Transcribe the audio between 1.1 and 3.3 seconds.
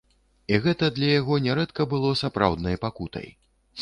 яго нярэдка было сапраўднай пакутай!